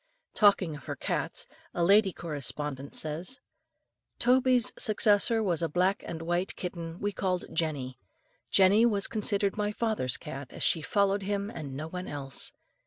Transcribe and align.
Talking 0.33 0.75
of 0.75 0.85
her 0.85 0.95
cats, 0.95 1.45
a 1.75 1.83
lady 1.83 2.11
correspondent 2.11 2.95
says: 2.95 3.39
"Toby's 4.17 4.73
successor 4.75 5.43
was 5.43 5.61
a 5.61 5.69
black 5.69 6.01
and 6.07 6.23
white 6.23 6.55
kitten 6.55 6.99
we 6.99 7.11
called 7.11 7.45
Jenny. 7.53 7.99
Jenny 8.49 8.83
was 8.83 9.05
considered 9.05 9.57
my 9.57 9.71
father's 9.71 10.17
cat, 10.17 10.51
as 10.53 10.63
she 10.63 10.81
followed 10.81 11.21
him 11.21 11.51
and 11.51 11.75
no 11.75 11.87
one 11.87 12.07
else. 12.07 12.51